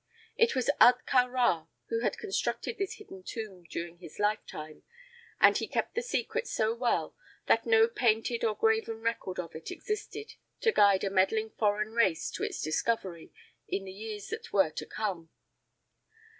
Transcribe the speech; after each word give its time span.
It 0.35 0.55
was 0.55 0.71
Ahtka 0.81 1.27
Rā 1.29 1.67
who 1.89 1.99
had 1.99 2.17
constructed 2.17 2.79
this 2.79 2.93
hidden 2.95 3.21
tomb 3.21 3.65
during 3.69 3.99
his 3.99 4.17
lifetime, 4.17 4.81
and 5.39 5.55
he 5.55 5.67
kept 5.67 5.93
the 5.93 6.01
secret 6.01 6.47
so 6.47 6.73
well 6.73 7.15
that 7.45 7.67
no 7.67 7.87
painted 7.87 8.43
or 8.43 8.55
graven 8.55 9.01
record 9.01 9.37
of 9.39 9.53
it 9.53 9.69
existed 9.69 10.33
to 10.61 10.71
guide 10.71 11.03
a 11.03 11.11
meddling 11.11 11.51
foreign 11.51 11.91
race 11.91 12.31
to 12.31 12.41
its 12.41 12.59
discovery 12.63 13.31
in 13.67 13.83
the 13.83 13.93
years 13.93 14.29
that 14.29 14.51
were 14.51 14.71
to 14.71 14.87
come. 14.87 15.29